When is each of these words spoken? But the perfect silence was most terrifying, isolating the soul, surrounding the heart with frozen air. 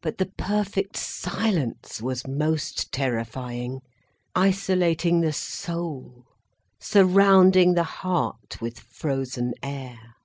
But 0.00 0.18
the 0.18 0.26
perfect 0.26 0.96
silence 0.96 2.02
was 2.02 2.26
most 2.26 2.90
terrifying, 2.90 3.78
isolating 4.34 5.20
the 5.20 5.32
soul, 5.32 6.24
surrounding 6.80 7.74
the 7.74 7.84
heart 8.00 8.60
with 8.60 8.80
frozen 8.80 9.52
air. 9.62 10.16